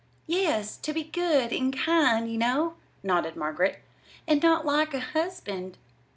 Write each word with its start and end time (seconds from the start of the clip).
"Yes; 0.25 0.77
to 0.77 0.93
be 0.93 1.03
good 1.03 1.53
and 1.53 1.77
kind, 1.77 2.27
you 2.27 2.35
know," 2.39 2.73
nodded 3.03 3.35
Margaret, 3.35 3.81
"and 4.27 4.41
not 4.41 4.65
like 4.65 4.95
a 4.95 4.99
husband." 4.99 5.77